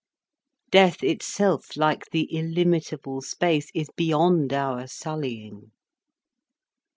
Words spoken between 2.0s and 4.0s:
the illimitable space, is